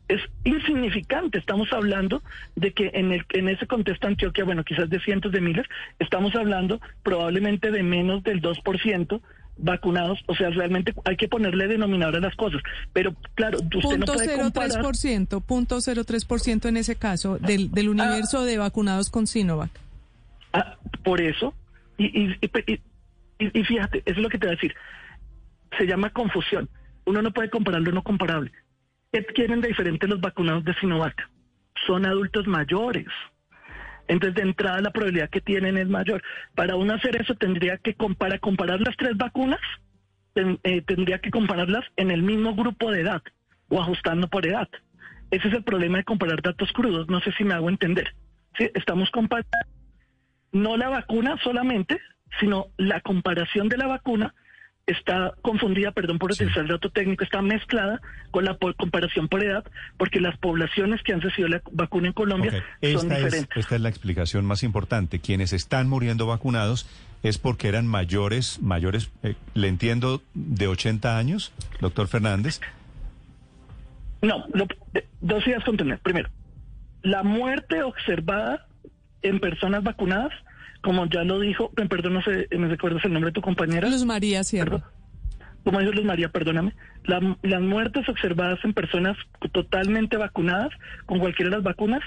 es 0.07 0.21
insignificante. 0.43 1.37
Estamos 1.37 1.71
hablando 1.73 2.21
de 2.55 2.71
que 2.71 2.91
en, 2.93 3.11
el, 3.11 3.25
en 3.29 3.49
ese 3.49 3.65
contexto 3.67 4.07
Antioquia, 4.07 4.43
bueno, 4.43 4.63
quizás 4.63 4.89
de 4.89 4.99
cientos 4.99 5.31
de 5.31 5.41
miles, 5.41 5.65
estamos 5.99 6.35
hablando 6.35 6.79
probablemente 7.03 7.71
de 7.71 7.83
menos 7.83 8.23
del 8.23 8.41
2% 8.41 9.21
vacunados, 9.57 10.19
o 10.27 10.35
sea, 10.35 10.49
realmente 10.49 10.93
hay 11.05 11.15
que 11.15 11.29
ponerle 11.29 11.67
denominador 11.67 12.17
a 12.17 12.19
las 12.19 12.35
cosas. 12.35 12.61
Pero 12.91 13.15
claro, 13.35 13.57
usted 13.59 13.97
no 13.97 14.05
puede 14.05 14.37
comparar... 14.37 14.69
03%, 14.83 15.41
punto 15.41 15.77
03% 15.77 16.65
en 16.67 16.77
ese 16.77 16.95
caso 16.97 17.38
del, 17.39 17.71
del 17.71 17.88
universo 17.89 18.43
de 18.43 18.57
vacunados 18.57 19.09
con 19.09 19.27
Sinovac. 19.27 19.71
Ah, 20.51 20.75
por 21.03 21.21
eso, 21.21 21.53
y, 21.97 22.05
y, 22.05 22.38
y, 22.41 22.74
y- 22.74 22.81
y 23.59 23.63
fíjate, 23.63 24.00
eso 24.05 24.15
es 24.17 24.21
lo 24.24 24.29
que 24.29 24.38
te 24.38 24.45
voy 24.47 24.53
a 24.53 24.57
decir. 24.57 24.74
Se 25.77 25.85
llama 25.85 26.09
confusión. 26.12 26.69
Uno 27.05 27.21
no 27.21 27.31
puede 27.31 27.50
comparar 27.50 27.81
lo 27.81 27.91
no 27.91 28.01
comparable. 28.03 28.51
¿Qué 29.34 29.48
de 29.48 29.67
diferente 29.69 30.07
los 30.07 30.19
vacunados 30.19 30.65
de 30.65 30.74
Sinovac? 30.74 31.29
Son 31.88 32.05
adultos 32.05 32.48
mayores. 32.48 33.07
Entonces, 34.10 34.36
de 34.36 34.41
entrada, 34.41 34.81
la 34.81 34.91
probabilidad 34.91 35.29
que 35.29 35.39
tienen 35.39 35.77
es 35.77 35.88
mayor. 35.88 36.22
Para 36.53 36.75
uno 36.75 36.95
hacer 36.95 37.15
eso, 37.15 37.34
tendría 37.36 37.77
que 37.77 37.93
comparar, 37.93 38.41
comparar 38.41 38.81
las 38.81 38.98
tres 38.98 39.15
vacunas, 39.15 39.62
eh, 40.36 40.81
tendría 40.81 41.19
que 41.19 41.31
compararlas 41.31 41.86
en 41.95 42.12
el 42.12 42.24
mismo 42.24 42.55
grupo 42.55 42.91
de 42.91 43.01
edad 43.01 43.22
o 43.69 43.81
ajustando 43.81 44.27
por 44.27 44.45
edad. 44.45 44.67
Ese 45.31 45.48
es 45.48 45.53
el 45.53 45.63
problema 45.63 46.00
de 46.00 46.03
comparar 46.03 46.41
datos 46.41 46.74
crudos. 46.74 47.07
No 47.07 47.22
sé 47.22 47.31
si 47.38 47.45
me 47.45 47.53
hago 47.53 47.69
entender. 47.69 48.13
Estamos 48.57 49.10
comparando 49.12 49.50
no 50.51 50.75
la 50.75 50.89
vacuna 50.89 51.38
solamente, 51.41 52.01
sino 52.41 52.67
la 52.75 53.00
comparación 53.00 53.69
de 53.69 53.77
la 53.77 53.88
vacuna 53.88 54.36
está 54.88 55.34
confundida, 55.42 55.92
perdón 55.92 56.20
por 56.20 56.32
utilizar 56.32 56.62
el 56.63 56.68
dato 56.68 56.89
técnico, 56.92 57.24
está 57.24 57.42
mezclada 57.42 58.01
con 58.32 58.46
la 58.46 58.56
comparación 58.77 59.27
por 59.27 59.44
edad, 59.44 59.63
porque 59.98 60.20
las 60.20 60.38
poblaciones 60.38 61.01
que 61.01 61.13
han 61.13 61.22
recibido 61.22 61.50
la 61.50 61.62
vacuna 61.72 62.08
en 62.08 62.13
Colombia 62.13 62.51
son 62.51 62.62
Esta, 62.82 63.15
es, 63.18 63.24
diferentes. 63.24 63.58
esta 63.58 63.75
es 63.75 63.82
la 63.82 63.89
explicación 63.89 64.46
más 64.46 64.62
importante. 64.63 65.20
Quienes 65.20 65.54
están 65.54 65.89
muriendo 65.89 66.27
vacunados 66.27 66.88
es 67.24 67.39
porque 67.39 67.68
eran 67.68 67.88
mayores, 67.88 68.62
mayores, 68.62 69.10
eh, 69.24 69.34
le 69.56 69.68
entiendo, 69.70 70.22
de 70.36 70.68
80 70.68 71.18
años, 71.18 71.51
doctor 71.82 72.08
Fernández. 72.08 72.62
No, 74.22 74.46
lo- 74.54 74.68
dos 75.22 75.48
ideas 75.48 75.63
contener. 75.63 75.98
Primero, 76.00 76.30
la 77.01 77.24
muerte 77.24 77.82
observada 77.82 78.68
en 79.24 79.39
personas 79.39 79.84
vacunadas, 79.84 80.32
como 80.86 81.08
ya 81.08 81.24
lo 81.24 81.39
dijo, 81.39 81.72
eh, 81.77 81.86
perdón, 81.89 82.13
no 82.13 82.22
sé, 82.22 82.48
me 82.58 82.68
recuerdas 82.70 83.04
el 83.04 83.12
nombre 83.12 83.32
de 83.32 83.34
tu 83.34 83.42
compañera. 83.42 83.89
Luz 83.89 84.06
María 84.06 84.44
Sierra. 84.44 84.77
Perdón. 84.77 84.89
Como 85.63 85.80
dijo 85.80 85.92
Luz 85.94 86.06
María, 86.06 86.30
perdóname, 86.30 86.74
la- 87.06 87.36
las 87.42 87.62
muertes 87.62 88.08
observadas 88.08 88.60
en 88.63 88.74
personas 88.74 89.18
totalmente 89.51 90.15
vacunadas 90.15 90.70
con 91.08 91.18
cualquiera 91.20 91.50
de 91.50 91.56
las 91.58 91.63
vacunas 91.63 92.01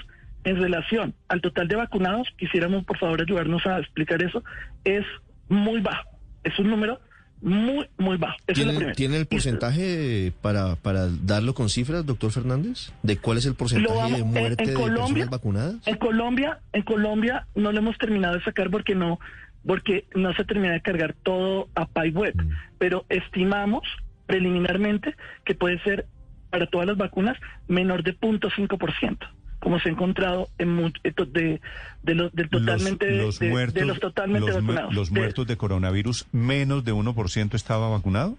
en 0.45 0.55
relación 0.61 1.13
al 1.27 1.41
total 1.41 1.67
de 1.67 1.75
vacunados, 1.75 2.27
quisiéramos 2.37 2.85
por 2.85 2.97
favor 2.97 3.21
ayudarnos 3.21 3.65
a 3.65 3.79
explicar 3.79 4.23
eso, 4.23 4.41
es 4.85 5.05
muy 5.49 5.81
bajo. 5.81 6.09
Es 6.45 6.57
un 6.57 6.69
número 6.69 7.01
muy, 7.41 7.87
muy 7.97 8.17
bajo. 8.17 8.35
Eso 8.47 8.51
es 8.51 8.57
lo 8.59 8.63
¿Tiene, 8.63 8.73
primero. 8.77 8.95
¿tiene 8.95 9.17
el 9.17 9.25
porcentaje 9.25 10.33
para, 10.41 10.75
para 10.75 11.07
darlo 11.23 11.53
con 11.53 11.69
cifras, 11.69 12.05
doctor 12.05 12.31
Fernández? 12.31 12.91
¿De 13.03 13.17
cuál 13.17 13.37
es 13.37 13.45
el 13.45 13.55
porcentaje 13.55 13.95
vamos- 13.95 14.11
de 14.11 14.19
en- 14.19 14.27
muerte 14.27 14.63
en 14.63 14.69
de 14.69 14.73
Colombia- 14.75 15.05
personas 15.05 15.29
vacunadas? 15.29 15.75
En 15.87 15.95
Colombia, 15.97 16.59
en 16.73 16.81
Colombia 16.83 17.47
no 17.55 17.71
lo 17.71 17.77
hemos 17.79 17.97
terminado 17.97 18.35
de 18.35 18.43
sacar 18.43 18.69
porque 18.69 18.95
no, 18.95 19.19
porque 19.65 20.05
no 20.15 20.33
se 20.33 20.43
termina 20.45 20.73
de 20.73 20.81
cargar 20.81 21.13
todo 21.23 21.69
a 21.75 21.85
PyWeb, 21.87 22.35
Mm. 22.35 22.49
pero 22.77 23.05
estimamos 23.09 23.83
preliminarmente 24.25 25.15
que 25.45 25.55
puede 25.55 25.79
ser 25.83 26.05
para 26.49 26.67
todas 26.67 26.87
las 26.87 26.97
vacunas 26.97 27.37
menor 27.67 28.03
de 28.03 28.13
0.5%, 28.13 29.27
como 29.59 29.79
se 29.79 29.89
ha 29.89 29.91
encontrado 29.91 30.47
en 30.57 30.69
eh, 31.03 31.13
de, 31.27 31.61
de 32.03 32.15
los 32.15 32.31
del 32.33 32.49
totalmente 32.49 33.09
los, 33.11 33.25
los 33.25 33.39
de, 33.39 33.49
muertos, 33.49 33.73
de 33.75 33.85
los 33.85 33.99
totalmente 33.99 34.47
los 34.47 34.55
vacunados. 34.61 34.93
los 34.93 35.11
muertos 35.11 35.47
de 35.47 35.57
coronavirus, 35.57 36.25
menos 36.31 36.83
de 36.85 36.93
1% 36.93 37.53
estaba 37.55 37.89
vacunado. 37.89 38.37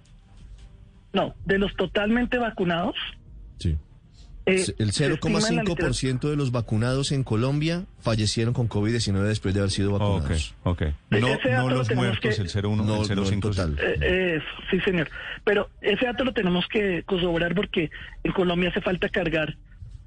no, 1.13 1.35
de 1.45 1.59
los 1.59 1.75
totalmente 1.77 2.39
vacunados. 2.39 2.95
Sí. 3.59 3.77
eh, 4.47 4.65
el 4.79 4.93
se 4.93 5.07
estima 5.13 5.39
en 5.51 5.57
la 5.57 5.63
literatura- 5.63 5.91
0,5% 5.91 6.31
de 6.31 6.37
los 6.37 6.51
vacunados 6.53 7.13
en 7.13 7.23
Colombia 7.25 7.85
fallecieron 8.01 8.55
con 8.55 8.69
COVID-19 8.69 9.21
después 9.25 9.53
de 9.53 9.61
haber 9.61 9.71
sido 9.71 9.93
Ok, 9.95 10.01
vacunados. 10.01 10.55
ok. 10.63 10.83
No, 11.11 11.29
dato 11.29 11.49
no 11.51 11.69
lo 11.69 11.77
los 11.77 11.95
muertos, 11.95 12.37
que- 12.37 12.43
el 12.43 12.49
0,1, 12.49 12.77
No, 12.77 13.03
el 13.03 13.09
no, 13.17 13.23
en 13.29 13.41
0,5. 13.41 13.41
total. 13.41 13.77
Eh, 13.79 13.97
eh, 14.01 14.41
sí, 14.71 14.81
señor. 14.81 15.11
Pero 15.45 15.69
ese 15.83 16.07
dato 16.07 16.25
lo 16.25 16.33
tenemos 16.33 16.67
que 16.69 17.03
corroborar 17.05 17.55
porque 17.55 17.91
en 18.25 18.33
Colombia 18.33 18.71
hace 18.71 18.81
falta 18.81 19.09
cargar 19.11 19.57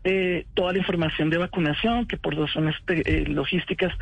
eh, 0.04 0.46
toda 0.54 0.74
la 0.74 0.80
información 0.80 1.30
de 1.30 1.38
vacunación, 1.38 2.06
que 2.08 2.18
por 2.18 2.36
razones 2.36 2.76
te- 2.86 3.02
eh, 3.22 3.28
logísticas 3.28 3.94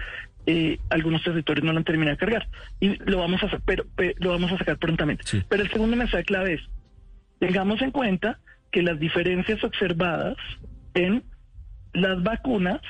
eh, 0.48 0.79
algunos 0.89 1.24
territorios 1.24 1.63
no 1.63 1.72
lo 1.72 1.77
han 1.77 1.84
terminado 1.84 2.15
de 2.15 2.17
cargar. 2.17 2.48
Y 2.79 2.96
lo 3.10 3.20
vamos 3.20 3.43
a 3.43 3.46
hacer, 3.46 3.62
pero, 3.65 3.86
pe- 3.96 4.15
lo 4.20 4.31
vamos 4.31 4.51
a 4.51 4.58
sacar 4.58 4.77
prontamente. 4.77 5.24
Sí. 5.25 5.43
Pero 5.48 5.62
el 5.63 5.70
segundo 5.70 5.96
mensaje 5.96 6.24
clave 6.24 6.53
es, 6.53 6.62
tengamos 7.39 7.81
en 7.84 7.91
cuenta 7.91 8.39
que 8.72 8.81
las 8.81 9.00
diferencias 9.00 9.63
observadas 9.63 10.36
en 10.96 11.24
las 11.93 12.24
vacunas 12.24 12.81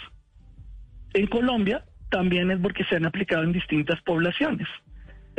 en 1.13 1.27
Colombia 1.27 1.83
también 2.09 2.51
es 2.51 2.59
porque 2.59 2.83
se 2.85 2.95
han 2.95 3.05
aplicado 3.05 3.43
en 3.43 3.51
distintas 3.51 4.01
poblaciones. 4.03 4.67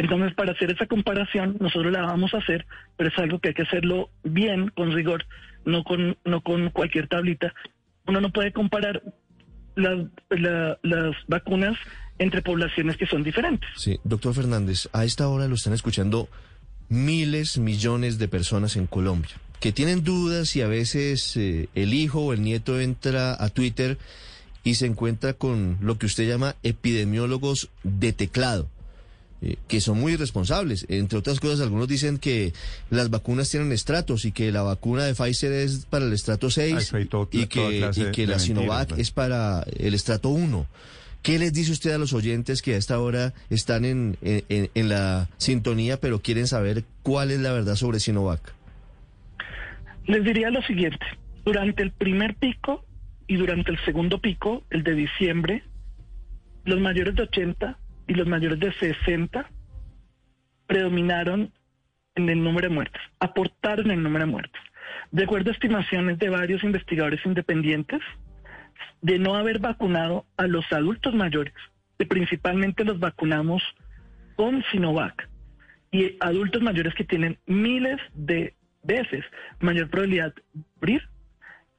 Entonces, 0.03 0.35
para 0.35 0.53
hacer 0.53 0.71
esa 0.71 0.87
comparación, 0.87 1.57
nosotros 1.61 1.93
la 1.93 2.03
vamos 2.03 2.35
a 2.35 2.39
hacer, 2.39 2.67
pero 2.97 3.09
es 3.11 3.19
algo 3.19 3.39
que 3.39 3.49
hay 3.49 3.55
que 3.55 3.63
hacerlo 3.63 4.11
bien, 4.25 4.69
con 4.71 4.93
rigor, 4.93 5.25
no 5.65 5.85
con, 5.85 6.17
no 6.25 6.41
con 6.43 6.71
cualquier 6.71 7.07
tablita. 7.09 7.55
Uno 8.07 8.21
no 8.21 8.31
puede 8.33 8.53
comparar 8.53 9.03
las, 9.77 10.07
la- 10.31 10.79
las 10.83 11.15
vacunas 11.29 11.77
entre 12.19 12.43
poblaciones 12.43 12.97
que 12.97 13.07
son 13.07 13.23
diferentes. 13.23 13.69
Sí, 13.77 13.99
doctor 14.05 14.35
Fernández, 14.35 14.89
a 14.93 15.05
esta 15.05 15.29
hora 15.29 15.47
lo 15.49 15.55
están 15.55 15.73
escuchando 15.73 16.29
miles, 16.89 17.59
millones 17.59 18.19
de 18.19 18.29
personas 18.29 18.77
en 18.77 18.87
Colombia 18.87 19.31
que 19.61 19.71
tienen 19.73 20.03
dudas 20.03 20.57
y 20.57 20.61
a 20.61 20.67
veces 20.67 21.37
eh, 21.37 21.69
el 21.77 21.95
hijo 21.95 22.21
o 22.21 22.33
el 22.33 22.43
nieto 22.43 22.81
entra 22.81 23.37
a 23.41 23.49
Twitter 23.49 23.97
y 24.65 24.75
se 24.75 24.87
encuentra 24.87 25.35
con 25.35 25.79
lo 25.81 25.99
que 25.99 26.07
usted 26.07 26.27
llama 26.27 26.57
epidemiólogos 26.65 27.71
de 27.85 28.13
teclado. 28.13 28.69
Eh, 29.43 29.57
que 29.69 29.81
son 29.81 29.99
muy 30.01 30.13
irresponsables. 30.13 30.87
Entre 30.89 31.19
otras 31.19 31.41
cosas, 31.41 31.61
algunos 31.61 31.89
dicen 31.89 32.19
que 32.19 32.53
las 32.91 33.11
vacunas 33.11 33.51
tienen 33.51 33.73
estratos 33.73 34.25
y 34.25 34.33
que 34.33 34.53
la 34.53 34.63
vacuna 34.63 35.05
de 35.05 35.15
Pfizer 35.15 35.53
es 35.53 35.85
para 35.87 36.05
el 36.07 36.13
estrato 36.13 36.49
6 36.51 36.75
Eso 36.77 36.97
hay 36.97 37.07
todo- 37.07 37.29
y 37.33 37.47
que, 37.47 37.91
y 37.97 38.11
que 38.13 38.27
la 38.27 38.39
Sinovac 38.39 38.99
es 38.99 39.11
para 39.11 39.65
el 39.79 39.95
estrato 39.95 40.29
1. 40.29 40.67
¿Qué 41.23 41.39
les 41.39 41.53
dice 41.53 41.71
usted 41.73 41.93
a 41.93 41.99
los 41.99 42.13
oyentes 42.15 42.63
que 42.63 42.75
a 42.75 42.77
esta 42.77 42.99
hora 42.99 43.33
están 43.51 43.85
en- 43.85 44.17
en 44.23 44.89
la 44.89 45.29
sintonía 45.39 45.97
pero 46.01 46.21
quieren 46.21 46.47
saber 46.49 46.85
cuál 47.03 47.31
es 47.31 47.39
la 47.41 47.53
verdad 47.53 47.77
sobre 47.77 48.01
Sinovac? 48.01 48.41
Les 50.07 50.25
diría 50.25 50.51
lo 50.51 50.63
siguiente, 50.63 51.05
durante 51.45 51.83
el 51.83 51.93
primer 51.93 52.35
pico 52.35 52.85
y 53.29 53.37
durante 53.37 53.71
el 53.71 53.79
segundo 53.85 54.21
pico, 54.21 54.65
el 54.71 54.83
de 54.83 54.95
diciembre, 54.95 55.63
los 56.65 56.81
mayores 56.81 57.15
de 57.15 57.23
80 57.23 57.79
y 58.07 58.15
los 58.15 58.27
mayores 58.27 58.61
de 58.61 58.73
60 58.73 59.49
predominaron 60.67 61.53
en 62.15 62.29
el 62.29 62.43
número 62.43 62.69
de 62.69 62.75
muertes, 62.75 63.03
aportaron 63.21 63.91
el 63.91 64.03
número 64.03 64.27
de 64.27 64.33
muertes. 64.33 64.63
De 65.11 65.25
acuerdo 65.25 65.51
a 65.51 65.55
estimaciones 65.55 66.19
de 66.19 66.29
varios 66.29 66.63
investigadores 66.65 67.25
independientes, 67.25 68.01
de 69.01 69.19
no 69.19 69.35
haber 69.35 69.59
vacunado 69.59 70.27
a 70.37 70.47
los 70.47 70.65
adultos 70.73 71.15
mayores, 71.15 71.55
que 71.99 72.07
principalmente 72.07 72.85
los 72.85 72.99
vacunamos 72.99 73.63
con 74.37 74.63
Sinovac, 74.71 75.29
y 75.91 76.17
adultos 76.21 76.63
mayores 76.63 76.95
que 76.95 77.05
tienen 77.05 77.39
miles 77.47 78.01
de 78.15 78.55
veces 78.83 79.25
mayor 79.61 79.91
probabilidad 79.91 80.35
de 80.35 80.63
morir, 80.81 81.09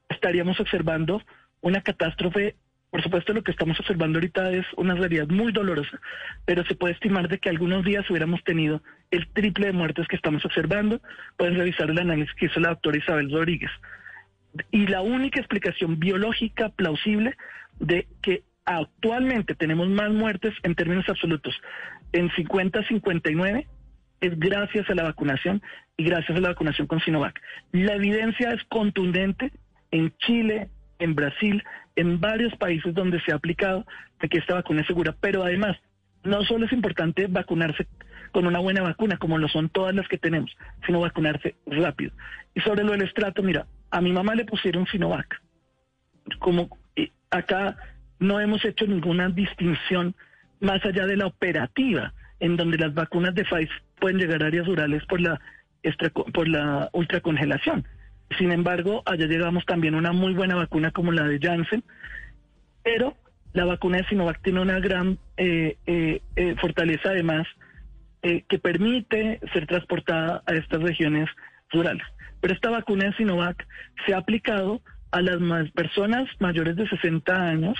estaríamos 0.08 0.60
observando 0.60 1.22
una 1.62 1.82
catástrofe. 1.82 2.56
Por 2.94 3.02
supuesto, 3.02 3.34
lo 3.34 3.42
que 3.42 3.50
estamos 3.50 3.80
observando 3.80 4.18
ahorita 4.18 4.52
es 4.52 4.68
una 4.78 4.94
realidad 4.94 5.28
muy 5.28 5.52
dolorosa, 5.52 6.00
pero 6.46 6.64
se 6.64 6.76
puede 6.76 6.94
estimar 6.94 7.28
de 7.28 7.40
que 7.40 7.50
algunos 7.50 7.84
días 7.84 8.08
hubiéramos 8.08 8.44
tenido 8.44 8.84
el 9.10 9.28
triple 9.30 9.66
de 9.66 9.74
muertes 9.74 10.08
que 10.08 10.16
estamos 10.16 10.46
observando. 10.46 11.02
Pueden 11.36 11.56
revisar 11.56 11.90
el 11.90 11.98
análisis 11.98 12.32
que 12.36 12.46
hizo 12.46 12.60
la 12.60 12.70
doctora 12.70 13.00
Isabel 13.00 13.32
Rodríguez. 13.32 13.72
Y 14.70 14.86
la 14.86 15.02
única 15.02 15.40
explicación 15.40 15.98
biológica 15.98 16.70
plausible 16.70 17.36
de 17.80 18.06
que 18.22 18.44
actualmente 18.64 19.56
tenemos 19.56 19.90
más 19.90 20.12
muertes 20.12 20.54
en 20.62 20.76
términos 20.76 21.10
absolutos 21.10 21.60
en 22.12 22.30
50-59 22.30 23.66
es 24.22 24.40
gracias 24.40 24.88
a 24.92 24.94
la 24.94 25.02
vacunación 25.02 25.64
y 25.98 26.04
gracias 26.04 26.38
a 26.38 26.42
la 26.42 26.50
vacunación 26.50 26.86
con 26.86 27.00
Sinovac. 27.00 27.42
La 27.72 27.96
evidencia 27.96 28.52
es 28.52 28.64
contundente 28.66 29.52
en 29.90 30.16
Chile, 30.18 30.70
en 31.04 31.16
Brasil, 31.16 31.64
en 31.96 32.20
varios 32.20 32.56
países 32.56 32.94
donde 32.94 33.22
se 33.22 33.32
ha 33.32 33.36
aplicado 33.36 33.86
de 34.22 34.30
que 34.30 34.38
esta 34.38 34.56
vacuna 34.56 34.82
es 34.82 34.88
segura, 34.88 35.16
pero 35.20 35.44
además 35.44 35.78
no 36.24 36.44
solo 36.44 36.66
es 36.66 36.72
importante 36.72 37.28
vacunarse 37.28 37.88
con 38.32 38.48
una 38.48 38.60
buena 38.60 38.82
vacuna, 38.82 39.18
como 39.18 39.38
lo 39.38 39.48
son 39.48 39.70
todas 39.70 39.94
las 39.94 40.08
que 40.08 40.18
tenemos, 40.18 40.56
sino 40.86 41.02
vacunarse 41.02 41.56
rápido. 41.68 42.12
Y 42.56 42.62
sobre 42.62 42.84
lo 42.84 42.94
del 42.94 43.04
estrato, 43.04 43.44
mira, 43.44 43.68
a 43.92 44.02
mi 44.02 44.12
mamá 44.12 44.34
le 44.34 44.46
pusieron 44.46 44.88
Sinovac. 44.88 45.42
Como 46.40 46.70
acá 47.30 47.78
no 48.20 48.40
hemos 48.40 48.64
hecho 48.66 48.88
ninguna 48.88 49.30
distinción 49.30 50.16
más 50.60 50.84
allá 50.86 51.06
de 51.06 51.18
la 51.18 51.28
operativa, 51.28 52.14
en 52.40 52.56
donde 52.58 52.78
las 52.78 52.94
vacunas 52.94 53.36
de 53.36 53.44
Pfizer 53.44 53.82
pueden 54.00 54.18
llegar 54.18 54.44
a 54.44 54.48
áreas 54.48 54.66
rurales 54.66 55.06
por 55.06 55.20
la, 55.20 55.40
por 56.34 56.48
la 56.48 56.90
ultracongelación. 56.94 57.86
Sin 58.38 58.52
embargo, 58.52 59.04
allá 59.06 59.28
llegamos 59.28 59.66
también 59.66 59.96
una 59.96 60.12
muy 60.12 60.34
buena 60.34 60.56
vacuna 60.56 60.92
como 60.92 61.12
la 61.12 61.24
de 61.28 61.40
Janssen, 61.40 61.84
pero 62.84 63.16
la 63.54 63.66
vacuna 63.66 63.98
de 63.98 64.08
Sinovac 64.08 64.42
tiene 64.42 64.62
una 64.62 64.80
gran 64.80 65.20
eh, 65.38 65.78
eh, 65.86 66.22
eh, 66.36 66.56
fortaleza 66.60 67.10
además 67.10 67.48
eh, 68.24 68.44
que 68.48 68.58
permite 68.58 69.40
ser 69.52 69.68
transportada 69.68 70.42
a 70.46 70.54
estas 70.54 70.82
regiones 70.82 71.30
rurales. 71.72 72.06
Pero 72.42 72.54
esta 72.54 72.70
vacuna 72.70 73.06
de 73.06 73.14
Sinovac 73.14 73.68
se 74.06 74.14
ha 74.14 74.18
aplicado 74.18 74.82
a 75.12 75.22
las 75.22 75.40
personas 75.72 76.28
mayores 76.40 76.76
de 76.76 76.88
60 76.88 77.32
años 77.36 77.78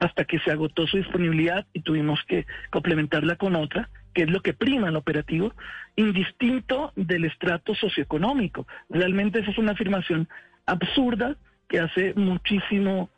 hasta 0.00 0.24
que 0.24 0.38
se 0.40 0.50
agotó 0.50 0.86
su 0.86 0.98
disponibilidad 0.98 1.66
y 1.72 1.80
tuvimos 1.80 2.20
que 2.28 2.44
complementarla 2.70 3.36
con 3.36 3.56
otra, 3.56 3.88
que 4.14 4.22
es 4.22 4.30
lo 4.30 4.40
que 4.40 4.54
prima 4.54 4.88
el 4.88 4.96
operativo, 4.96 5.52
indistinto 5.96 6.92
del 6.96 7.24
estrato 7.24 7.74
socioeconómico. 7.74 8.66
Realmente 8.88 9.40
esa 9.40 9.50
es 9.50 9.58
una 9.58 9.72
afirmación 9.72 10.28
absurda 10.66 11.36
que 11.68 11.80
hace 11.80 12.14
muchísimo, 12.14 13.10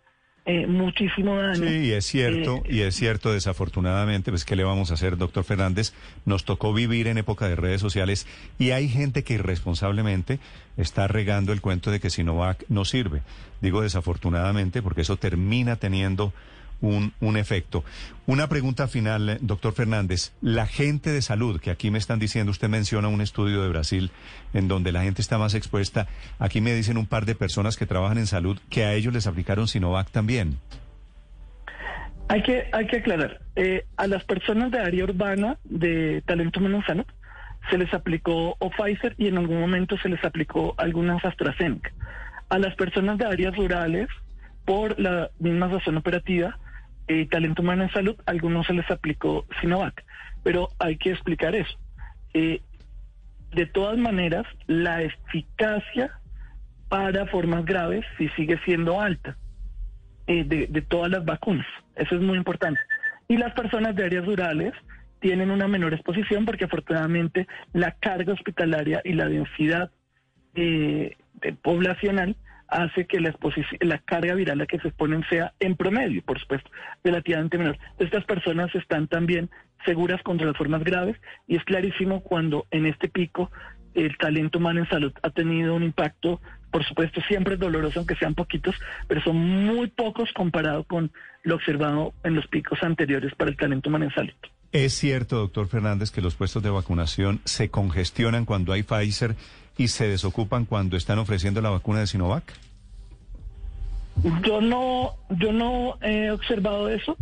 eh, 0.47 0.67
muchísimo 0.67 1.37
daño. 1.37 1.69
Sí, 1.69 1.87
y 1.87 1.93
es 1.93 2.07
cierto, 2.07 2.63
Eh, 2.65 2.75
y 2.77 2.81
es 2.81 2.95
cierto, 2.95 3.33
desafortunadamente, 3.33 4.31
pues 4.31 4.45
¿qué 4.45 4.57
le 4.57 4.65
vamos 4.65 4.91
a 4.91 4.95
hacer, 4.95 5.17
doctor 5.17 5.45
Fernández? 5.45 5.93
Nos 6.25 6.45
tocó 6.45 6.73
vivir 6.73 7.07
en 7.09 7.19
época 7.19 7.49
de 7.49 7.57
redes 7.57 7.81
sociales 7.81 8.27
y 8.59 8.71
hay 8.71 8.89
gente 8.89 9.23
que 9.23 9.35
irresponsablemente 9.35 10.39
está 10.77 11.09
regando 11.09 11.53
el 11.53 11.61
cuento 11.61 11.91
de 11.91 12.01
que 12.01 12.11
Sinovac 12.11 12.65
no 12.69 12.85
sirve. 12.85 13.23
Digo 13.61 13.83
desafortunadamente 13.83 14.83
porque 14.83 15.03
eso 15.03 15.17
termina 15.17 15.77
teniendo 15.77 16.33
un, 16.81 17.13
un 17.21 17.37
efecto. 17.37 17.85
Una 18.27 18.49
pregunta 18.49 18.89
final, 18.89 19.29
eh, 19.29 19.39
doctor 19.41 19.73
Fernández. 19.73 20.33
La 20.41 20.67
gente 20.67 21.11
de 21.11 21.23
salud, 21.23 21.61
que 21.61 21.71
aquí 21.71 21.91
me 21.91 21.99
están 21.99 22.19
diciendo, 22.19 22.51
usted 22.51 22.69
menciona 22.69 23.09
un 23.09 23.21
estudio 23.21 23.63
de 23.63 23.69
Brasil 23.69 24.11
en 24.53 24.69
donde 24.69 24.93
la 24.93 25.03
gente 25.03 25.23
está 25.23 25.39
más 25.39 25.55
expuesta. 25.55 26.09
Aquí 26.39 26.61
me 26.61 26.75
dicen 26.75 26.97
un 26.97 27.07
par 27.07 27.27
de 27.27 27.35
personas 27.35 27.77
que 27.77 27.87
trabajan 27.87 28.19
en 28.19 28.27
salud 28.27 28.59
que 28.71 28.85
a 28.85 28.95
ellos 28.95 29.13
les 29.13 29.27
aplicaron 29.27 29.69
Sinovac 29.69 30.11
también. 30.11 30.59
Hay 32.29 32.43
que, 32.43 32.69
hay 32.73 32.87
que 32.89 32.97
aclarar, 32.97 33.41
eh, 33.55 33.87
a 33.97 34.09
las 34.09 34.25
personas 34.25 34.73
de 34.73 34.81
área 34.81 35.05
urbana 35.05 35.59
de 35.63 36.23
talento 36.27 36.59
Manzano 36.61 37.07
se 37.71 37.79
les 37.79 37.93
aplicó 37.95 38.57
o 38.59 38.71
Pfizer 38.71 39.15
y 39.17 39.29
en 39.29 39.39
algún 39.39 39.61
momento 39.61 39.97
se 39.99 40.09
les 40.09 40.25
aplicó 40.25 40.75
algunas 40.77 41.25
AstraZeneca. 41.25 41.93
A 42.49 42.59
las 42.59 42.75
personas 42.75 43.19
de 43.19 43.27
áreas 43.27 43.57
rurales 43.57 44.09
por 44.65 44.99
la 44.99 45.31
misma 45.39 45.69
razón 45.69 45.97
operativa, 45.97 46.59
eh, 47.09 47.27
talento 47.31 47.63
humano 47.63 47.85
en 47.85 47.91
salud, 47.91 48.17
a 48.27 48.31
algunos 48.31 48.67
se 48.67 48.73
les 48.73 48.91
aplicó 48.91 49.47
Sinovac, 49.61 50.05
pero 50.43 50.71
hay 50.79 50.97
que 50.97 51.11
explicar 51.11 51.55
eso. 51.55 51.79
Eh, 52.35 52.61
de 53.53 53.67
todas 53.67 53.97
maneras, 53.97 54.45
la 54.67 55.03
eficacia 55.03 56.11
para 56.89 57.27
formas 57.27 57.65
graves 57.65 58.05
sí 58.19 58.29
sigue 58.37 58.59
siendo 58.65 59.01
alta 59.01 59.37
eh, 60.27 60.45
de, 60.45 60.83
todas 60.83 61.11
las 61.11 61.25
vacunas. 61.25 61.67
Eso 61.95 62.17
es 62.17 62.21
muy 62.21 62.37
importante. 62.37 62.81
Y 63.29 63.37
las 63.37 63.55
personas 63.55 63.95
de 63.95 64.05
áreas 64.05 64.27
rurales 64.27 64.73
tienen 65.21 65.51
una 65.51 65.69
menor 65.69 65.95
exposición 65.95 66.45
porque 66.45 66.65
afortunadamente 66.65 67.47
la 67.73 67.93
carga 67.93 68.33
hospitalaria 68.33 69.01
y 69.05 69.13
la 69.13 69.27
densidad 69.27 69.91
de 70.55 71.17
poblacional 71.63 72.37
hace 72.69 73.07
que 73.07 73.21
la, 73.21 73.35
la 73.81 73.99
carga 73.99 74.35
viral 74.35 74.59
a 74.59 74.63
la 74.63 74.67
que 74.67 74.79
se 74.79 74.89
exponen 74.89 75.25
sea 75.29 75.53
en 75.61 75.77
promedio, 75.77 76.23
por 76.23 76.41
supuesto, 76.41 76.71
relativamente 77.05 77.59
menor. 77.59 77.79
Estas 77.99 78.25
personas 78.25 78.75
están 78.75 79.09
también 79.09 79.51
seguras 79.85 80.23
contra 80.23 80.47
las 80.47 80.57
formas 80.57 80.83
graves 80.83 81.17
y 81.47 81.57
es 81.57 81.65
clarísimo 81.65 82.21
cuando 82.21 82.67
en 82.71 82.87
este 82.87 83.09
pico 83.09 83.51
el 83.95 84.17
talento 84.19 84.59
humano 84.59 84.81
en 84.81 84.89
salud 84.89 85.13
ha 85.23 85.31
tenido 85.31 85.75
un 85.75 85.83
impacto, 85.83 86.41
por 86.71 86.85
supuesto, 86.85 87.21
siempre 87.23 87.55
es 87.55 87.61
doloroso, 87.61 88.01
aunque 88.01 88.17
sean 88.17 88.35
poquitos, 88.35 88.75
pero 89.09 89.23
son 89.23 89.37
muy 89.37 89.89
pocos 89.89 90.31
comparado 90.35 90.85
con 90.85 91.11
lo 91.43 91.55
observado 91.55 92.13
en 92.23 92.35
los 92.35 92.47
picos 92.49 92.83
anteriores 92.83 93.35
para 93.35 93.51
el 93.51 93.57
talento 93.57 93.89
humano 93.89 94.05
en 94.05 94.11
salud. 94.13 94.35
¿Es 94.73 94.93
cierto, 94.93 95.37
doctor 95.37 95.69
Fernández, 95.69 96.11
que 96.11 96.21
los 96.21 96.35
puestos 96.35 96.63
de 96.63 96.71
vacunación 96.71 97.41
se 97.45 97.71
congestionan 97.71 98.45
cuando 98.45 98.73
hay 98.73 98.83
Pfizer 98.83 99.35
y 99.77 99.89
se 99.89 100.09
desocupan 100.09 100.65
cuando 100.65 100.97
están 100.97 101.19
ofreciendo 101.19 101.61
la 101.61 101.71
vacuna 101.71 102.01
de 102.01 102.07
Sinovac? 102.07 102.55
Yo 104.43 104.61
no, 104.61 105.15
yo 105.31 105.53
no 105.53 105.99
he 106.01 106.31
observado 106.31 106.89
eso. 106.89 107.17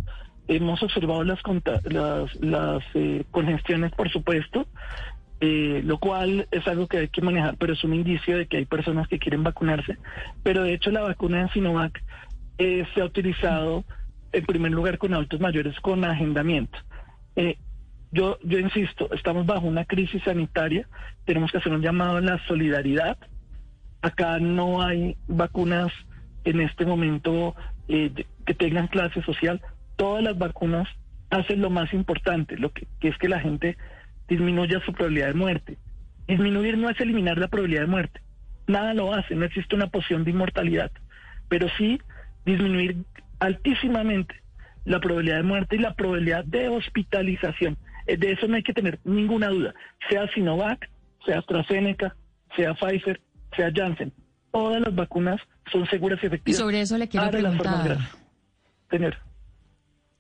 Hemos 0.47 0.83
observado 0.83 1.25
las 1.25 1.41
las, 1.85 2.35
las 2.37 2.85
eh, 2.95 3.25
congestiones, 3.31 3.93
por 3.93 4.11
supuesto, 4.11 4.67
eh, 5.41 5.83
lo 5.85 5.99
cual 5.99 6.47
es 6.51 6.67
algo 6.69 6.87
que 6.87 6.99
hay 6.99 7.09
que 7.09 7.23
manejar, 7.23 7.57
pero 7.59 7.73
es 7.73 7.83
un 7.83 7.95
indicio 7.95 8.39
de 8.39 8.47
que 8.47 8.59
hay 8.59 8.65
personas 8.67 9.09
que 9.09 9.19
quieren 9.19 9.43
vacunarse. 9.43 9.97
Pero 10.43 10.63
de 10.63 10.75
hecho 10.75 10.91
la 10.91 11.03
vacuna 11.03 11.43
de 11.43 11.49
Sinovac 11.51 12.03
eh, 12.59 12.87
se 12.95 13.01
ha 13.01 13.05
utilizado 13.05 13.85
en 14.33 14.45
primer 14.47 14.73
lugar 14.73 14.99
con 14.99 15.15
adultos 15.15 15.41
mayores 15.41 15.79
con 15.81 16.05
agendamiento. 16.05 16.79
Eh, 17.37 17.59
yo, 18.15 18.39
yo 18.45 18.59
insisto, 18.61 19.13
estamos 19.13 19.45
bajo 19.45 19.67
una 19.67 19.85
crisis 19.85 20.23
sanitaria, 20.23 20.87
tenemos 21.25 21.51
que 21.51 21.59
hacer 21.59 21.73
un 21.73 21.83
llamado 21.83 22.19
a 22.19 22.21
la 22.21 22.39
solidaridad. 22.47 23.19
Acá 24.03 24.39
no 24.39 24.83
hay 24.83 25.17
vacunas 25.27 25.93
en 26.45 26.61
este 26.61 26.87
momento 26.87 27.57
eh, 27.89 28.13
que 28.47 28.55
tengan 28.55 28.87
clase 28.87 29.21
social. 29.23 29.61
Todas 29.97 30.23
las 30.23 30.39
vacunas 30.39 30.89
hacen 31.31 31.61
lo 31.61 31.71
más 31.71 31.93
importante, 31.93 32.57
lo 32.57 32.73
que, 32.73 32.87
que 33.01 33.09
es 33.09 33.19
que 33.19 33.29
la 33.29 33.41
gente 33.41 33.77
disminuya 34.29 34.81
su 34.87 34.93
probabilidad 34.93 35.29
de 35.29 35.35
muerte. 35.35 35.79
Disminuir 36.29 36.79
no 36.79 36.91
es 36.91 37.01
eliminar 37.01 37.37
la 37.39 37.49
probabilidad 37.49 37.83
de 37.83 37.89
muerte. 37.89 38.21
Nada 38.69 38.95
lo 38.95 39.13
hace, 39.13 39.35
no 39.35 39.45
existe 39.45 39.75
una 39.75 39.89
poción 39.89 40.23
de 40.23 40.31
inmortalidad, 40.31 40.93
pero 41.49 41.67
sí 41.77 42.01
disminuir 42.47 42.99
altísimamente 43.41 44.37
la 44.85 45.01
probabilidad 45.01 45.39
de 45.39 45.43
muerte 45.43 45.77
y 45.77 45.81
la 45.81 45.95
probabilidad 45.95 46.45
de 46.45 46.69
hospitalización. 46.69 47.77
Eh, 48.07 48.17
de 48.17 48.33
eso 48.33 48.47
no 48.47 48.57
hay 48.57 48.63
que 48.63 48.73
tener 48.73 48.99
ninguna 49.05 49.49
duda, 49.49 49.75
sea 50.09 50.29
Sinovac, 50.35 50.91
sea 51.25 51.39
AstraZeneca, 51.39 52.15
sea 52.57 52.75
Pfizer, 52.75 53.21
sea 53.57 53.71
Janssen. 53.75 54.13
Todas 54.53 54.81
las 54.81 54.95
vacunas 54.95 55.41
son 55.73 55.87
seguras 55.87 56.21
y 56.23 56.27
efectivas. 56.27 56.59
Y 56.59 56.63
sobre 56.63 56.81
eso 56.81 56.97
le 56.99 57.09
quiero 57.09 57.31
preguntar. 57.31 57.99
Señor. 58.91 59.17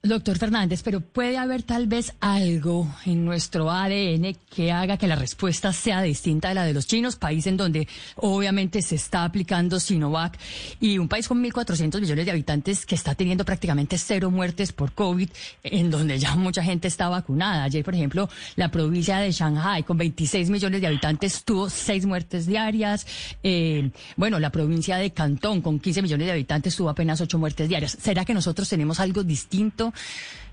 Doctor 0.04 0.36
Fernández, 0.36 0.82
pero 0.82 1.00
puede 1.00 1.38
haber 1.38 1.62
tal 1.62 1.86
vez 1.86 2.12
algo 2.20 2.94
en 3.06 3.24
nuestro 3.24 3.70
ADN 3.70 4.36
que 4.54 4.70
haga 4.70 4.98
que 4.98 5.06
la 5.06 5.16
respuesta 5.16 5.72
sea 5.72 6.02
distinta 6.02 6.50
de 6.50 6.54
la 6.54 6.66
de 6.66 6.74
los 6.74 6.86
chinos, 6.86 7.16
país 7.16 7.46
en 7.46 7.56
donde 7.56 7.88
obviamente 8.16 8.82
se 8.82 8.96
está 8.96 9.24
aplicando 9.24 9.80
Sinovac 9.80 10.38
y 10.78 10.98
un 10.98 11.08
país 11.08 11.26
con 11.26 11.42
1.400 11.42 12.02
millones 12.02 12.26
de 12.26 12.30
habitantes 12.30 12.84
que 12.84 12.96
está 12.96 13.14
teniendo 13.14 13.46
prácticamente 13.46 13.96
cero 13.96 14.30
muertes 14.30 14.72
por 14.72 14.92
COVID, 14.92 15.30
en 15.62 15.90
donde 15.90 16.18
ya 16.18 16.34
mucha 16.34 16.62
gente 16.62 16.86
está 16.86 17.08
vacunada. 17.08 17.64
Ayer, 17.64 17.82
por 17.82 17.94
ejemplo, 17.94 18.28
la 18.56 18.70
provincia 18.70 19.16
de 19.20 19.32
Shanghai, 19.32 19.84
con 19.84 19.96
26 19.96 20.50
millones 20.50 20.82
de 20.82 20.86
habitantes, 20.86 21.44
tuvo 21.44 21.70
seis 21.70 22.04
muertes 22.04 22.44
diarias. 22.44 23.06
Eh, 23.42 23.90
bueno, 24.18 24.38
la 24.38 24.50
provincia 24.50 24.98
de 24.98 25.12
Cantón, 25.12 25.62
con 25.62 25.80
15 25.80 26.02
millones 26.02 26.26
de 26.26 26.32
habitantes, 26.32 26.76
tuvo 26.76 26.90
apenas 26.90 27.22
ocho 27.22 27.38
muertes 27.38 27.70
diarias. 27.70 27.96
¿Será 27.98 28.26
que 28.26 28.34
nosotros 28.34 28.68
tenemos 28.68 29.00
algo 29.00 29.24
distinto? 29.24 29.93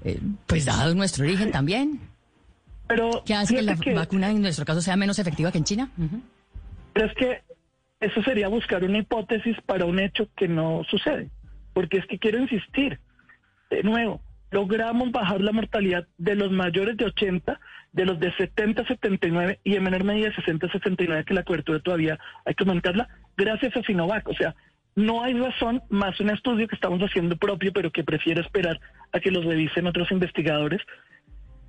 Eh, 0.04 0.20
pues 0.48 0.66
dado 0.66 0.96
nuestro 0.96 1.26
origen 1.26 1.52
también. 1.52 2.00
Pero 2.88 3.24
¿Qué 3.26 3.34
hace 3.34 3.56
que 3.56 3.62
la 3.62 3.76
vacuna 3.96 4.30
en 4.30 4.42
nuestro 4.42 4.66
caso 4.66 4.82
sea 4.82 4.96
menos 4.96 5.20
efectiva 5.20 5.52
que 5.52 5.60
en 5.60 5.64
China? 5.64 5.90
Pero 6.94 7.06
es 7.06 7.14
que 7.16 7.42
eso 8.02 8.22
sería 8.24 8.48
buscar 8.48 8.84
una 8.84 8.98
hipótesis 8.98 9.56
para 9.66 9.86
un 9.86 10.00
hecho 10.00 10.28
que 10.36 10.48
no 10.48 10.84
sucede. 10.90 11.30
Porque 11.74 12.00
es 12.00 12.06
que 12.08 12.20
quiero 12.20 12.40
insistir, 12.40 13.00
de 13.70 13.84
nuevo, 13.84 14.22
logramos 14.50 15.12
bajar 15.12 15.40
la 15.40 15.54
mortalidad 15.54 16.06
de 16.18 16.36
los 16.36 16.52
mayores 16.52 16.98
de 16.98 17.06
80, 17.06 17.60
de 17.94 18.06
los 18.06 18.20
de 18.20 18.34
70 18.36 18.86
79 18.86 19.60
y 19.64 19.76
en 19.76 19.84
menor 19.84 20.04
medida 20.04 20.30
de 20.30 20.36
60 20.36 20.70
79, 20.72 21.24
que 21.26 21.34
la 21.34 21.44
cobertura 21.44 21.80
todavía 21.80 22.20
hay 22.44 22.56
que 22.56 22.64
aumentarla, 22.64 23.08
gracias 23.38 23.76
a 23.78 23.84
Sinovac. 23.84 24.28
O 24.28 24.34
sea, 24.34 24.56
no 24.96 25.24
hay 25.24 25.34
razón, 25.34 25.82
más 25.90 26.20
un 26.20 26.30
estudio 26.30 26.68
que 26.68 26.76
estamos 26.76 27.00
haciendo 27.02 27.38
propio, 27.38 27.72
pero 27.74 27.92
que 27.92 28.04
prefiero 28.04 28.42
esperar 28.42 28.80
a 29.12 29.20
que 29.20 29.32
los 29.32 29.46
revisen 29.46 29.88
otros 29.88 30.12
investigadores, 30.12 30.82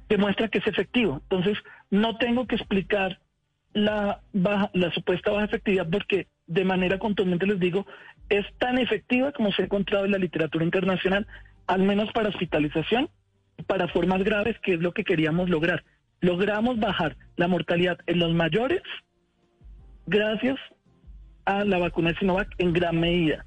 demuestra 0.08 0.48
que 0.48 0.58
es 0.58 0.66
efectivo. 0.66 1.20
Entonces, 1.22 1.58
no 1.90 2.16
tengo 2.16 2.46
que 2.46 2.56
explicar 2.56 3.20
la, 3.72 4.20
baja, 4.32 4.70
la 4.74 4.92
supuesta 4.92 5.30
baja 5.30 5.46
efectividad 5.46 5.88
porque 5.88 6.26
de 6.46 6.64
manera 6.64 6.98
contundente 6.98 7.46
les 7.46 7.60
digo, 7.60 7.86
es 8.28 8.44
tan 8.58 8.78
efectiva 8.78 9.32
como 9.32 9.52
se 9.52 9.62
ha 9.62 9.64
encontrado 9.64 10.04
en 10.04 10.12
la 10.12 10.18
literatura 10.18 10.64
internacional, 10.64 11.26
al 11.66 11.82
menos 11.82 12.10
para 12.12 12.28
hospitalización, 12.28 13.08
para 13.66 13.88
formas 13.88 14.22
graves, 14.24 14.58
que 14.60 14.74
es 14.74 14.80
lo 14.80 14.92
que 14.92 15.04
queríamos 15.04 15.48
lograr. 15.48 15.84
Logramos 16.20 16.78
bajar 16.78 17.16
la 17.36 17.48
mortalidad 17.48 17.98
en 18.06 18.18
los 18.18 18.32
mayores 18.34 18.82
gracias 20.06 20.58
a 21.44 21.64
la 21.64 21.78
vacuna 21.78 22.10
de 22.10 22.18
Sinovac 22.18 22.48
en 22.58 22.72
gran 22.72 22.98
medida. 22.98 23.44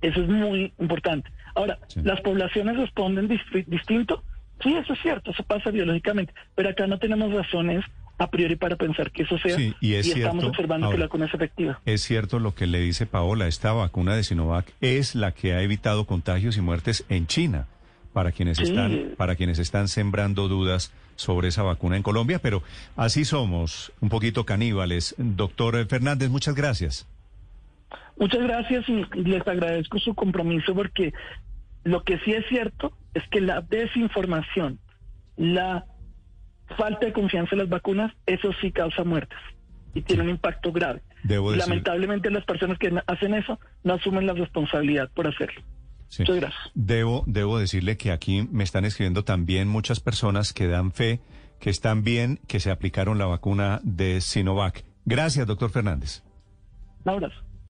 Eso 0.00 0.22
es 0.22 0.28
muy 0.28 0.72
importante. 0.78 1.30
Ahora, 1.54 1.78
¿las 2.02 2.20
poblaciones 2.20 2.76
responden 2.76 3.28
distinto? 3.66 4.22
Sí, 4.62 4.74
eso 4.74 4.92
es 4.92 5.00
cierto, 5.00 5.30
eso 5.30 5.42
pasa 5.44 5.70
biológicamente, 5.70 6.32
pero 6.54 6.68
acá 6.68 6.86
no 6.86 6.98
tenemos 6.98 7.32
razones 7.32 7.84
a 8.18 8.28
priori 8.30 8.56
para 8.56 8.76
pensar 8.76 9.12
que 9.12 9.22
eso 9.22 9.38
sea 9.38 9.56
y, 9.80 9.94
estamos 9.94 10.44
observando 10.44 10.90
que 10.90 10.98
la 10.98 11.06
vacuna 11.06 11.26
es 11.26 11.34
efectiva. 11.34 11.80
Es 11.86 12.02
cierto 12.02 12.40
lo 12.40 12.54
que 12.54 12.66
le 12.66 12.80
dice 12.80 13.06
Paola, 13.06 13.46
esta 13.46 13.72
vacuna 13.72 14.16
de 14.16 14.24
Sinovac 14.24 14.72
es 14.80 15.14
la 15.14 15.32
que 15.32 15.52
ha 15.52 15.62
evitado 15.62 16.04
contagios 16.04 16.56
y 16.56 16.60
muertes 16.60 17.04
en 17.08 17.28
China 17.28 17.66
para 18.12 18.32
quienes 18.32 18.58
están 18.58 19.14
para 19.16 19.36
quienes 19.36 19.60
están 19.60 19.86
sembrando 19.86 20.48
dudas 20.48 20.92
sobre 21.14 21.48
esa 21.48 21.62
vacuna 21.62 21.96
en 21.96 22.02
Colombia, 22.02 22.40
pero 22.40 22.62
así 22.96 23.24
somos, 23.24 23.92
un 24.00 24.08
poquito 24.08 24.44
caníbales. 24.44 25.14
Doctor 25.18 25.86
Fernández, 25.86 26.30
muchas 26.30 26.54
gracias. 26.54 27.06
Muchas 28.18 28.42
gracias 28.42 28.88
y 28.88 29.04
les 29.20 29.46
agradezco 29.46 29.98
su 29.98 30.14
compromiso 30.14 30.74
porque 30.74 31.12
lo 31.84 32.02
que 32.02 32.18
sí 32.20 32.32
es 32.32 32.44
cierto 32.48 32.92
es 33.14 33.22
que 33.28 33.40
la 33.40 33.60
desinformación, 33.60 34.78
la 35.36 35.86
falta 36.76 37.06
de 37.06 37.12
confianza 37.12 37.50
en 37.52 37.58
las 37.60 37.68
vacunas, 37.68 38.12
eso 38.26 38.50
sí 38.60 38.72
causa 38.72 39.04
muertes 39.04 39.38
y 39.94 40.02
tiene 40.02 40.22
un 40.22 40.30
impacto 40.30 40.72
grave. 40.72 41.02
Lamentablemente 41.24 42.30
las 42.30 42.44
personas 42.44 42.78
que 42.78 42.92
hacen 43.06 43.34
eso 43.34 43.58
no 43.84 43.94
asumen 43.94 44.26
la 44.26 44.34
responsabilidad 44.34 45.10
por 45.14 45.26
hacerlo. 45.26 45.62
Muchas 46.18 46.36
gracias. 46.36 46.70
Debo, 46.74 47.24
debo 47.26 47.58
decirle 47.58 47.96
que 47.96 48.12
aquí 48.12 48.48
me 48.50 48.64
están 48.64 48.84
escribiendo 48.84 49.24
también 49.24 49.68
muchas 49.68 50.00
personas 50.00 50.52
que 50.52 50.66
dan 50.66 50.92
fe, 50.92 51.20
que 51.60 51.70
están 51.70 52.02
bien, 52.02 52.40
que 52.46 52.60
se 52.60 52.70
aplicaron 52.70 53.18
la 53.18 53.26
vacuna 53.26 53.80
de 53.82 54.20
Sinovac. 54.20 54.84
Gracias, 55.04 55.46
doctor 55.46 55.70
Fernández. 55.70 56.22
Un 57.04 57.12
abrazo. 57.12 57.47